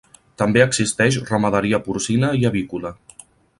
També 0.41 0.63
existeix 0.63 1.19
ramaderia 1.27 1.81
porcina 1.89 2.33
i 2.41 2.51
avícola. 2.53 2.97